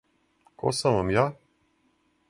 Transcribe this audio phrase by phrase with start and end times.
[0.63, 1.27] Ко сам вам ја?